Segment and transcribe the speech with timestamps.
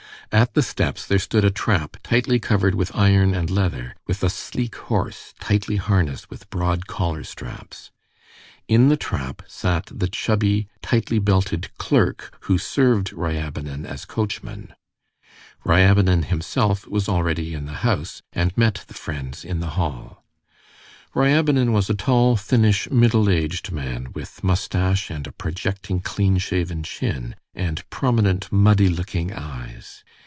[0.33, 4.29] At the steps there stood a trap tightly covered with iron and leather, with a
[4.29, 7.91] sleek horse tightly harnessed with broad collar straps.
[8.69, 14.73] In the trap sat the chubby, tightly belted clerk who served Ryabinin as coachman.
[15.65, 20.23] Ryabinin himself was already in the house, and met the friends in the hall.
[21.13, 26.83] Ryabinin was a tall, thinnish, middle aged man, with mustache and a projecting clean shaven
[26.83, 30.05] chin, and prominent muddy looking eyes.